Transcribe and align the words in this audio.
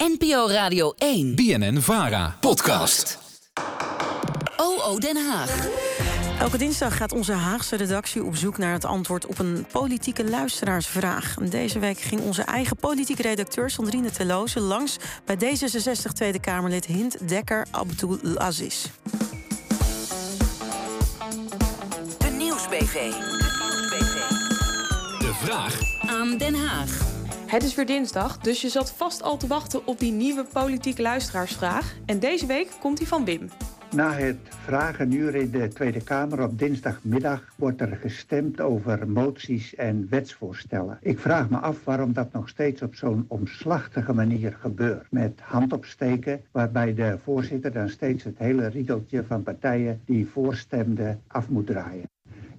NPO 0.00 0.48
Radio 0.48 0.92
1. 0.98 1.34
BNN 1.34 1.80
Vara. 1.80 2.36
Podcast. 2.40 3.18
OO 4.56 4.98
Den 4.98 5.16
Haag. 5.16 5.68
Elke 6.38 6.58
dinsdag 6.58 6.96
gaat 6.96 7.12
onze 7.12 7.32
Haagse 7.32 7.76
redactie 7.76 8.24
op 8.24 8.36
zoek 8.36 8.58
naar 8.58 8.72
het 8.72 8.84
antwoord 8.84 9.26
op 9.26 9.38
een 9.38 9.66
politieke 9.72 10.24
luisteraarsvraag. 10.24 11.34
Deze 11.34 11.78
week 11.78 12.00
ging 12.00 12.20
onze 12.20 12.42
eigen 12.42 12.76
politieke 12.76 13.22
redacteur 13.22 13.70
Sandrine 13.70 14.10
Teloze 14.10 14.60
langs 14.60 14.96
bij 15.24 15.36
D66 15.36 16.12
Tweede 16.12 16.40
Kamerlid 16.40 16.86
Hint 16.86 17.28
Dekker 17.28 17.66
Abdul 17.70 18.38
Aziz. 18.38 18.86
De 22.18 22.28
Nieuwsbv. 22.28 23.12
De 25.18 25.32
vraag 25.42 25.80
Aan 26.06 26.38
Den 26.38 26.54
Haag. 26.54 27.09
Het 27.50 27.62
is 27.62 27.74
weer 27.74 27.86
dinsdag, 27.86 28.38
dus 28.38 28.60
je 28.60 28.68
zat 28.68 28.92
vast 28.92 29.22
al 29.22 29.36
te 29.36 29.46
wachten 29.46 29.86
op 29.86 29.98
die 29.98 30.12
nieuwe 30.12 30.44
politieke 30.52 31.02
luisteraarsvraag. 31.02 31.96
En 32.06 32.18
deze 32.18 32.46
week 32.46 32.76
komt 32.80 32.98
die 32.98 33.06
van 33.06 33.24
Wim. 33.24 33.48
Na 33.94 34.12
het 34.12 34.36
vragenuur 34.48 35.34
in 35.34 35.50
de 35.50 35.68
Tweede 35.68 36.02
Kamer 36.02 36.42
op 36.42 36.58
dinsdagmiddag 36.58 37.52
wordt 37.56 37.80
er 37.80 37.96
gestemd 37.96 38.60
over 38.60 39.08
moties 39.08 39.74
en 39.74 40.06
wetsvoorstellen. 40.10 40.98
Ik 41.00 41.18
vraag 41.18 41.50
me 41.50 41.56
af 41.56 41.84
waarom 41.84 42.12
dat 42.12 42.32
nog 42.32 42.48
steeds 42.48 42.82
op 42.82 42.94
zo'n 42.94 43.24
omslachtige 43.28 44.12
manier 44.12 44.56
gebeurt. 44.60 45.06
Met 45.10 45.40
handopsteken, 45.40 46.40
waarbij 46.50 46.94
de 46.94 47.18
voorzitter 47.24 47.72
dan 47.72 47.88
steeds 47.88 48.24
het 48.24 48.38
hele 48.38 48.66
riedeltje 48.66 49.24
van 49.24 49.42
partijen 49.42 50.00
die 50.04 50.28
voorstemden 50.28 51.22
af 51.26 51.48
moet 51.48 51.66
draaien. 51.66 52.10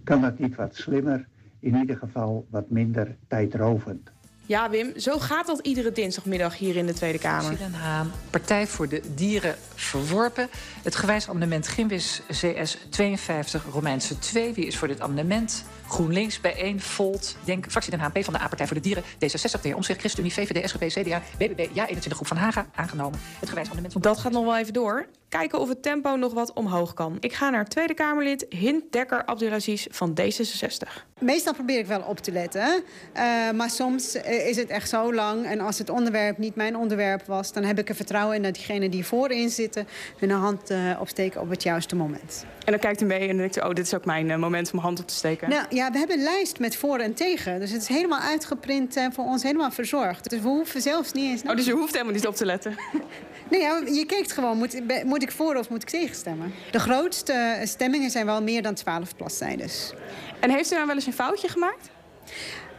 Kan 0.04 0.22
dat 0.22 0.40
niet 0.40 0.56
wat 0.56 0.76
slimmer, 0.76 1.28
in 1.60 1.76
ieder 1.76 1.98
geval 1.98 2.46
wat 2.50 2.70
minder 2.70 3.16
tijdrovend? 3.28 4.12
Ja, 4.46 4.70
Wim, 4.70 5.00
zo 5.00 5.20
gaat 5.20 5.48
dat 5.48 5.60
iedere 5.60 5.92
dinsdagmiddag 5.92 6.58
hier 6.58 6.76
in 6.76 6.86
de 6.86 6.94
Tweede 6.94 7.18
Kamer. 7.18 7.46
President 7.46 7.76
Haan, 7.76 8.12
Partij 8.30 8.68
voor 8.68 8.90
de 8.90 9.02
Dieren 9.16 9.56
verworpen. 9.76 10.50
Het 10.84 10.96
gewijs 10.96 11.30
amendement 11.30 11.68
Gimbis 11.68 12.22
CS 12.28 12.78
52 12.90 13.64
Romeinse 13.72 14.20
2. 14.20 14.54
Wie 14.54 14.66
is 14.66 14.78
voor 14.78 14.88
dit 14.88 15.02
amendement? 15.02 15.64
GroenLinks 15.88 16.42
bijeen, 16.42 16.82
Volt, 16.82 17.36
Denk, 17.44 17.66
fractie 17.70 17.92
Den 17.92 18.00
Haan, 18.00 18.12
P 18.12 18.24
van 18.24 18.34
de 18.34 18.40
A 18.40 18.48
Partij 18.48 18.68
voor 18.68 18.76
de 18.76 18.82
Dieren, 18.82 19.04
D66, 19.04 19.52
de 19.52 19.60
heer 19.62 19.76
Omtzigt, 19.76 20.00
ChristenUnie, 20.00 20.34
VVD, 20.34 20.70
SGP, 20.70 20.88
CDA, 20.88 21.22
BBB, 21.38 21.60
Ja 21.74 21.84
21 21.84 22.14
Groep 22.14 22.28
van 22.28 22.38
Haga, 22.38 22.66
aangenomen. 22.76 23.20
Het 23.40 23.50
gewijs 23.50 23.68
amendement 23.68 23.94
van... 23.94 24.02
Dat 24.02 24.18
gaat 24.18 24.32
nog 24.32 24.44
wel 24.44 24.58
even 24.58 24.74
door. 24.74 25.08
Kijken 25.30 25.60
of 25.60 25.70
het 25.70 25.84
tempo 25.84 26.16
nog 26.16 26.34
wat 26.34 26.54
omhoog 26.54 26.94
kan. 26.94 27.18
Ik 27.20 27.34
ga 27.34 27.50
naar 27.50 27.66
Tweede 27.66 27.94
Kamerlid 27.94 28.46
Hint 28.50 28.92
Dekker 28.92 29.26
Abdulaziz 29.26 29.86
van 29.90 30.18
D66. 30.22 30.90
Meestal 31.20 31.54
probeer 31.54 31.80
ik 31.80 31.86
wel 31.86 32.02
op 32.02 32.20
te 32.20 32.32
letten. 32.32 32.84
Uh, 33.16 33.52
maar 33.52 33.70
soms 33.70 34.16
uh, 34.16 34.24
is 34.32 34.56
het 34.56 34.70
echt 34.70 34.90
zo 34.90 35.14
lang. 35.14 35.46
En 35.46 35.60
als 35.60 35.78
het 35.78 35.90
onderwerp 35.90 36.38
niet 36.38 36.56
mijn 36.56 36.76
onderwerp 36.76 37.26
was... 37.26 37.54
dan 37.54 37.64
heb 37.64 37.80
ik 37.80 37.90
er 37.90 37.96
vertrouwen 37.96 38.36
in 38.36 38.44
dat 38.44 38.54
diegenen 38.54 38.92
die 38.92 39.06
voorin 39.06 39.50
zitten... 39.50 39.88
hun 40.18 40.32
hand 40.32 40.72
uh, 40.72 40.78
opsteken 41.00 41.42
op 41.42 41.50
het 41.50 41.64
juiste 41.64 41.96
moment. 41.96 42.46
En 42.66 42.72
dan 42.72 42.82
kijkt 42.82 43.02
u 43.02 43.06
mee 43.06 43.20
en 43.20 43.28
dan 43.28 43.38
denkt 43.38 43.64
oh, 43.64 43.70
dit 43.70 43.86
is 43.86 43.94
ook 43.94 44.06
mijn 44.06 44.40
moment 44.40 44.74
om 44.74 44.80
hand 44.80 45.00
op 45.00 45.08
te 45.08 45.14
steken. 45.14 45.50
Nou, 45.50 45.66
ja, 45.70 45.92
we 45.92 45.98
hebben 45.98 46.18
een 46.18 46.24
lijst 46.24 46.60
met 46.60 46.76
voor 46.76 47.00
en 47.00 47.14
tegen. 47.14 47.60
Dus 47.60 47.72
het 47.72 47.82
is 47.82 47.88
helemaal 47.88 48.20
uitgeprint 48.20 48.96
en 48.96 49.14
voor 49.14 49.26
ons 49.26 49.44
helemaal 49.44 49.72
verzorgd. 49.72 50.30
Dus 50.30 50.40
we 50.40 50.48
hoeven 50.48 50.82
zelfs 50.82 51.12
niet 51.12 51.26
eens... 51.26 51.42
Oh, 51.52 51.56
dus 51.56 51.66
je 51.66 51.74
hoeft 51.74 51.94
helemaal 51.94 52.14
niet 52.14 52.28
op 52.28 52.36
te 52.36 52.46
letten? 52.46 52.76
nee, 53.52 53.62
ja, 53.62 53.82
je 53.86 54.06
kijkt 54.06 54.32
gewoon, 54.32 54.58
moet, 54.58 54.82
moet 55.06 55.24
ik 55.24 55.32
voor 55.32 55.56
of 55.56 55.70
moet 55.70 55.82
ik 55.82 55.90
tegen 55.90 56.16
stemmen? 56.16 56.54
De 56.72 56.80
grootste 56.80 57.62
stemmingen 57.64 58.10
zijn 58.10 58.26
wel 58.26 58.42
meer 58.42 58.62
dan 58.62 58.74
12 58.74 59.16
bladzijdes. 59.16 59.94
En 60.40 60.50
heeft 60.50 60.72
u 60.72 60.76
nou 60.76 60.88
wel 60.88 60.96
eens 60.96 61.06
een 61.06 61.14
foutje 61.14 61.48
gemaakt? 61.48 61.90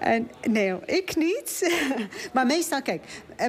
Uh, 0.06 0.50
nee, 0.50 0.74
ik 0.84 1.16
niet. 1.16 1.72
maar 2.34 2.46
meestal, 2.46 2.82
kijk, 2.82 3.02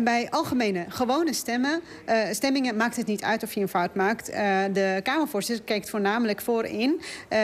bij 0.03 0.27
algemene 0.29 0.85
gewone 0.87 1.33
stemmen, 1.33 1.81
uh, 2.09 2.15
stemmingen 2.31 2.75
maakt 2.75 2.95
het 2.95 3.07
niet 3.07 3.23
uit 3.23 3.43
of 3.43 3.53
je 3.53 3.61
een 3.61 3.67
fout 3.67 3.95
maakt. 3.95 4.29
Uh, 4.29 4.35
de 4.73 4.99
Kamervoorzitter 5.03 5.65
kijkt 5.65 5.89
voornamelijk 5.89 6.41
voorin 6.41 7.01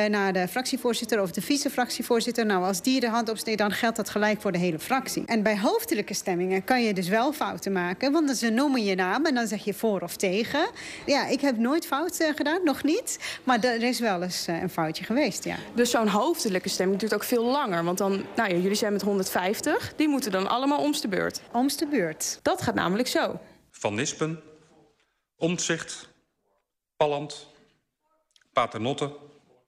naar 0.09 0.33
de 0.33 0.47
fractievoorzitter 0.47 1.21
of 1.21 1.31
de 1.31 1.41
vice-fractievoorzitter. 1.41 2.45
Nou, 2.45 2.63
als 2.63 2.81
die 2.81 2.99
de 2.99 3.09
hand 3.09 3.29
opsteekt, 3.29 3.57
dan 3.57 3.71
geldt 3.71 3.95
dat 3.95 4.09
gelijk 4.09 4.41
voor 4.41 4.51
de 4.51 4.57
hele 4.57 4.79
fractie. 4.79 5.23
En 5.25 5.43
bij 5.43 5.59
hoofdelijke 5.59 6.13
stemmingen 6.13 6.63
kan 6.63 6.83
je 6.83 6.93
dus 6.93 7.07
wel 7.07 7.33
fouten 7.33 7.71
maken, 7.71 8.11
want 8.11 8.37
ze 8.37 8.49
noemen 8.49 8.83
je 8.83 8.95
naam 8.95 9.25
en 9.25 9.35
dan 9.35 9.47
zeg 9.47 9.63
je 9.63 9.73
voor 9.73 10.01
of 10.01 10.15
tegen. 10.15 10.69
Ja, 11.05 11.27
ik 11.27 11.41
heb 11.41 11.57
nooit 11.57 11.85
fout 11.85 12.29
gedaan, 12.35 12.59
nog 12.63 12.83
niet. 12.83 13.19
Maar 13.43 13.63
er 13.63 13.83
is 13.83 13.99
wel 13.99 14.21
eens 14.21 14.47
een 14.47 14.69
foutje 14.69 15.03
geweest, 15.03 15.43
ja. 15.43 15.55
Dus 15.73 15.89
zo'n 15.89 16.07
hoofdelijke 16.07 16.69
stemming 16.69 16.99
duurt 16.99 17.13
ook 17.13 17.23
veel 17.23 17.43
langer. 17.43 17.83
Want 17.83 17.97
dan, 17.97 18.11
nou 18.35 18.49
ja, 18.49 18.55
jullie 18.55 18.75
zijn 18.75 18.93
met 18.99 19.07
150, 19.07 19.93
die 19.95 20.07
moeten 20.07 20.31
dan 20.31 20.47
allemaal 20.47 20.79
omste 20.79 21.07
beurt. 21.07 21.41
Omste 21.51 21.87
beurt. 21.87 22.39
Dat 22.41 22.61
gaat 22.61 22.75
namelijk 22.75 23.07
zo. 23.07 23.39
Van 23.71 23.95
Nispen, 23.95 24.41
Omtzigt, 25.37 26.09
Palland, 26.97 27.47
Paternotte, 28.53 29.15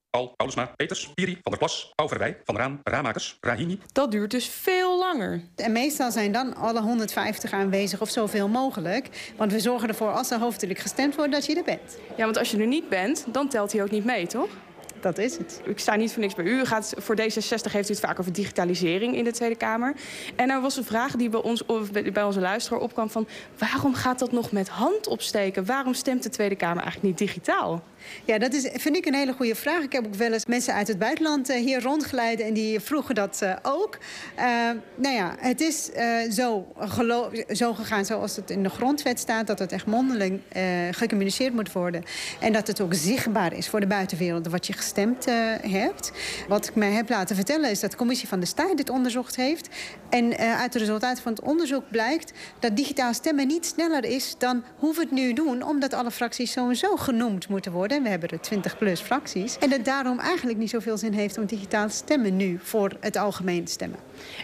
Paul, 0.10 0.34
Paulusma, 0.36 0.66
Peters, 0.76 1.14
Piri, 1.14 1.34
Van 1.42 1.52
der 1.52 1.58
Plas, 1.58 1.92
Pauw 1.96 2.08
Verwij, 2.08 2.42
Van 2.44 2.56
Raan, 2.56 2.80
Ramakers, 2.84 3.38
Rahimi. 3.40 3.80
Dat 3.92 4.12
duurt 4.12 4.32
dus 4.32 4.48
veel 4.48 5.00
langer. 5.00 5.42
En 5.56 5.72
meestal 5.72 6.12
zijn 6.12 6.32
dan 6.32 6.56
alle 6.56 6.82
150 6.82 7.52
aanwezig 7.52 8.02
of 8.02 8.10
zoveel 8.10 8.48
mogelijk. 8.48 9.32
Want 9.38 9.52
we 9.52 9.60
zorgen 9.60 9.88
ervoor 9.88 10.12
als 10.12 10.32
er 10.32 10.40
hoofdelijk 10.40 10.80
gestemd 10.80 11.16
wordt 11.16 11.32
dat 11.32 11.46
je 11.46 11.56
er 11.56 11.64
bent. 11.64 11.98
Ja, 12.18 12.24
want 12.24 12.38
als 12.38 12.52
je 12.52 12.58
er 12.58 12.68
niet 12.68 12.90
bent, 12.90 13.26
dan 13.28 13.48
telt 13.50 13.72
hij 13.72 13.82
ook 13.84 13.92
niet 13.92 14.06
mee, 14.06 14.28
toch? 14.28 14.50
Dat 15.02 15.18
is 15.18 15.38
het. 15.38 15.62
Ik 15.66 15.80
sta 15.80 15.96
niet 15.96 16.12
voor 16.12 16.22
niks 16.22 16.36
bij 16.36 16.46
u. 16.46 16.60
u 16.60 16.66
gaat, 16.66 16.94
voor 16.98 17.16
D66 17.22 17.72
heeft 17.72 17.90
u 17.90 17.92
het 17.92 18.00
vaak 18.00 18.20
over 18.20 18.34
digitalisering 18.34 19.16
in 19.16 19.24
de 19.24 19.32
Tweede 19.32 19.56
Kamer. 19.56 19.94
En 20.36 20.50
er 20.50 20.62
was 20.62 20.78
een 20.78 20.84
vraag 20.84 21.16
die 21.16 21.30
bij, 21.30 21.42
ons, 21.42 21.64
bij 22.14 22.24
onze 22.24 22.40
luisteraar 22.40 22.80
opkwam 22.80 23.10
van... 23.10 23.28
waarom 23.58 23.94
gaat 23.94 24.20
dat 24.20 24.32
nog 24.32 24.52
met 24.52 24.70
hand 24.70 25.08
opsteken? 25.08 25.66
Waarom 25.66 25.94
stemt 25.94 26.24
de 26.24 26.30
Tweede 26.30 26.56
Kamer 26.56 26.84
eigenlijk 26.84 27.04
niet 27.04 27.18
digitaal? 27.18 27.84
Ja, 28.26 28.38
dat 28.38 28.54
is, 28.54 28.70
vind 28.74 28.98
ik 28.98 29.06
een 29.06 29.14
hele 29.14 29.34
goede 29.34 29.56
vraag. 29.56 29.84
Ik 29.84 29.92
heb 29.92 30.06
ook 30.06 30.16
wel 30.16 30.32
eens 30.32 30.46
mensen 30.46 30.74
uit 30.74 30.88
het 30.88 31.00
buitenland 31.00 31.50
uh, 31.50 31.56
hier 31.56 31.82
rondgeleid... 31.82 32.40
en 32.40 32.54
die 32.54 32.80
vroegen 32.80 33.16
dat 33.16 33.40
uh, 33.44 33.56
ook. 33.62 33.98
Uh, 34.38 34.44
nou 34.96 35.16
ja, 35.16 35.36
het 35.38 35.62
is 35.62 35.90
zo, 36.36 36.68
zo 37.50 37.74
gegaan 37.74 38.06
zoals 38.06 38.36
het 38.36 38.50
in 38.50 38.64
de 38.64 38.70
grondwet 38.70 39.20
staat... 39.20 39.48
dat 39.48 39.60
het 39.60 39.72
echt 39.72 39.86
mondeling 39.86 40.42
gecommuniceerd 40.92 41.54
moet 41.54 41.72
worden. 41.72 42.04
En 42.40 42.54
dat 42.54 42.68
het 42.68 42.82
ook 42.82 42.94
zichtbaar 42.94 43.54
is 43.54 43.70
voor 43.70 43.80
de 43.80 43.88
buitenwereld 43.88 44.48
wat 44.48 44.68
je 44.68 44.74
gestemd 44.94 45.26
hebt. 45.72 46.12
Wat 46.48 46.68
ik 46.68 46.76
mij 46.76 46.92
heb 46.92 47.10
laten 47.10 47.36
vertellen 47.36 47.70
is 47.70 47.80
dat 47.80 47.92
de 47.92 47.98
commissie 47.98 48.28
van 48.28 48.40
de 48.40 48.46
Staat 48.46 48.78
dit 48.78 48.90
onderzocht 48.90 49.36
heeft. 49.36 49.70
En 50.10 50.38
uit 50.38 50.74
de 50.74 50.80
resultaten 50.80 51.24
van 51.24 51.32
het 51.32 51.42
onderzoek 51.42 51.84
blijkt... 51.90 52.32
dat 52.60 52.76
digitaal 52.76 53.14
stemmen 53.14 53.48
niet 53.48 53.66
sneller 53.66 54.06
is 54.06 54.36
dan 54.38 54.64
hoe 54.78 54.94
we 54.94 55.02
het 55.02 55.12
nu 55.12 55.34
doen... 55.34 55.64
omdat 55.64 55.94
alle 55.94 56.12
fracties 56.12 56.52
sowieso 56.52 56.96
genoemd 56.96 57.48
moeten 57.48 57.72
worden 57.72 58.04
we 58.04 58.10
hebben 58.10 58.30
er 58.30 58.42
20 58.42 58.78
plus 58.78 59.00
fracties. 59.00 59.58
En 59.58 59.70
dat 59.70 59.86
daarom 59.86 60.20
eigenlijk 60.20 60.58
niet 60.58 60.70
zoveel 60.70 60.98
zin 60.98 61.14
heeft 61.14 61.38
om 61.38 61.46
digitaal 61.46 61.88
te 61.88 61.96
stemmen 61.96 62.36
nu 62.36 62.60
voor 62.64 62.92
het 63.00 63.18
algemeen 63.18 63.64
te 63.64 63.72
stemmen. 63.72 64.00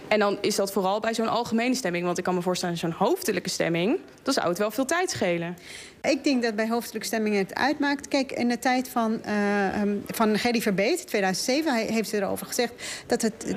En 0.08 0.20
dan 0.20 0.38
is 0.42 0.56
dat 0.56 0.72
vooral 0.72 1.00
bij 1.00 1.14
zo'n 1.14 1.28
algemene 1.28 1.76
stemming. 1.76 2.06
Want 2.06 2.18
ik 2.18 2.24
kan 2.24 2.36
me 2.36 2.42
voorstellen, 2.42 2.78
zo'n 2.78 2.92
hoofdelijke 2.92 3.50
stemming, 3.50 4.00
dan 4.24 4.34
zou 4.34 4.48
het 4.48 4.58
wel 4.58 4.72
veel 4.72 4.86
tijd 4.86 5.10
schelen. 5.10 5.58
Ik 6.02 6.24
denk 6.24 6.44
dat 6.44 6.56
bij 6.56 6.70
hoofdelijke 6.70 7.08
stemmingen 7.08 7.40
het 7.40 7.56
uitmaakt. 7.56 8.08
Kijk, 8.08 8.32
in 8.32 8.48
de 8.48 8.60
tijd 8.60 8.90
van, 8.90 9.22
uh, 9.26 9.92
van 10.08 10.37
Gerry 10.38 10.62
Verbeet, 10.62 11.08
2007, 11.08 11.74
hij 11.74 11.86
heeft 11.86 12.14
erover 12.14 12.46
gezegd 12.46 12.74
dat 13.08 13.22
het, 13.22 13.56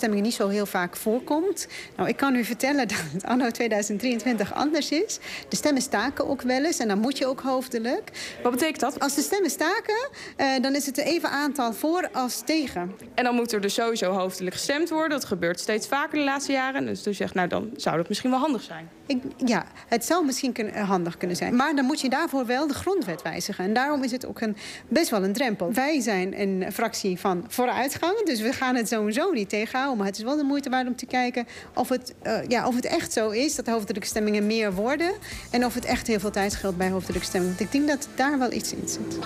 het 0.00 0.10
niet 0.10 0.34
zo 0.34 0.48
heel 0.48 0.66
vaak 0.66 0.96
voorkomt. 0.96 1.66
Nou, 1.96 2.08
ik 2.08 2.16
kan 2.16 2.34
u 2.34 2.44
vertellen 2.44 2.88
dat 2.88 2.98
het 3.12 3.24
anno 3.24 3.50
2023 3.50 4.54
anders 4.54 4.90
is. 4.90 5.18
De 5.48 5.56
stemmen 5.56 5.82
staken 5.82 6.28
ook 6.28 6.42
wel 6.42 6.64
eens 6.64 6.78
en 6.78 6.88
dan 6.88 6.98
moet 6.98 7.18
je 7.18 7.26
ook 7.26 7.40
hoofdelijk. 7.40 8.10
Wat 8.42 8.52
betekent 8.52 8.80
dat? 8.80 9.00
Als 9.00 9.14
de 9.14 9.22
stemmen 9.22 9.50
staken, 9.50 10.08
uh, 10.36 10.46
dan 10.60 10.74
is 10.74 10.86
het 10.86 10.96
even 10.96 11.30
aantal 11.30 11.72
voor 11.72 12.08
als 12.12 12.42
tegen. 12.44 12.94
En 13.14 13.24
dan 13.24 13.34
moet 13.34 13.52
er 13.52 13.60
dus 13.60 13.74
sowieso 13.74 14.12
hoofdelijk 14.12 14.54
gestemd 14.54 14.88
worden. 14.88 15.10
Dat 15.10 15.24
gebeurt 15.24 15.60
steeds 15.60 15.86
vaker 15.86 16.18
de 16.18 16.24
laatste 16.24 16.52
jaren. 16.52 16.86
Dus 16.86 17.06
u 17.06 17.14
zegt, 17.14 17.34
nou 17.34 17.48
dan 17.48 17.70
zou 17.76 17.96
dat 17.96 18.08
misschien 18.08 18.30
wel 18.30 18.38
handig 18.38 18.62
zijn. 18.62 18.88
Ik, 19.06 19.22
ja, 19.44 19.66
het 19.88 20.04
zou 20.04 20.24
misschien 20.24 20.52
kun, 20.52 20.76
handig 20.76 21.16
kunnen 21.16 21.36
zijn. 21.36 21.56
Maar 21.56 21.74
dan 21.74 21.84
moet 21.84 22.00
je 22.00 22.08
daarvoor 22.08 22.46
wel 22.46 22.66
de 22.66 22.74
grondwet 22.74 23.22
wijzigen. 23.22 23.64
En 23.64 23.72
daarom 23.72 24.02
is 24.02 24.10
het 24.10 24.26
ook 24.26 24.40
een, 24.40 24.56
best 24.88 25.10
wel 25.10 25.24
een 25.24 25.32
drempel. 25.32 25.72
Wij 25.72 26.00
zijn 26.08 26.40
een 26.40 26.72
fractie 26.72 27.18
van 27.18 27.44
vooruitgang. 27.48 28.24
Dus 28.24 28.40
we 28.40 28.52
gaan 28.52 28.74
het 28.74 28.88
sowieso 28.88 29.30
niet 29.30 29.48
tegenhouden. 29.48 29.96
Maar 29.96 30.06
het 30.06 30.16
is 30.16 30.22
wel 30.22 30.36
de 30.36 30.42
moeite 30.42 30.70
waard 30.70 30.86
om 30.86 30.96
te 30.96 31.06
kijken 31.06 31.46
of 31.74 31.88
het, 31.88 32.14
uh, 32.22 32.38
ja, 32.48 32.66
of 32.66 32.74
het 32.74 32.84
echt 32.84 33.12
zo 33.12 33.30
is... 33.30 33.54
dat 33.54 33.66
hoofdelijke 33.66 34.06
stemmingen 34.06 34.46
meer 34.46 34.74
worden. 34.74 35.12
En 35.50 35.64
of 35.64 35.74
het 35.74 35.84
echt 35.84 36.06
heel 36.06 36.20
veel 36.20 36.30
tijd 36.30 36.52
scheelt 36.52 36.76
bij 36.76 36.90
hoofdelijke 36.90 37.26
stemmingen. 37.26 37.56
Want 37.56 37.74
ik 37.74 37.80
denk 37.80 37.88
dat 37.88 38.08
daar 38.14 38.38
wel 38.38 38.52
iets 38.52 38.72
in 38.72 38.88
zit. 38.88 39.18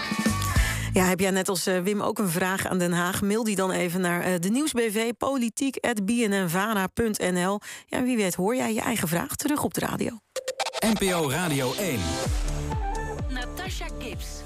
Ja, 0.93 1.05
heb 1.05 1.21
jij 1.21 1.31
net 1.31 1.49
als 1.49 1.67
uh, 1.67 1.81
Wim 1.81 2.03
ook 2.03 2.19
een 2.19 2.29
vraag 2.29 2.67
aan 2.67 2.79
Den 2.79 2.93
Haag? 2.93 3.23
Mail 3.23 3.45
die 3.45 3.57
dan 3.57 3.71
even 3.71 4.01
naar 4.01 4.29
uh, 4.29 4.35
de 4.39 4.49
nieuwsbv 4.49 5.11
politiek.bnnvara.nl. 5.19 7.61
Ja, 7.87 8.03
wie 8.03 8.17
weet 8.17 8.35
hoor 8.35 8.57
jij 8.57 8.75
je 8.75 8.81
eigen 8.81 9.09
vraag 9.09 9.37
terug 9.37 9.65
op 9.65 9.75
de 9.75 9.81
radio. 9.81 10.19
NPO 10.99 11.31
Radio 11.31 11.75
1. 11.75 11.99
Natasha 13.29 13.87
Gibbs. 13.99 14.42